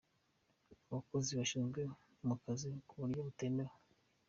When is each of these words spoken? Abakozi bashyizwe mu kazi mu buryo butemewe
Abakozi 0.85 1.31
bashyizwe 1.39 1.81
mu 2.27 2.35
kazi 2.41 2.67
mu 2.87 2.95
buryo 2.99 3.19
butemewe 3.27 3.73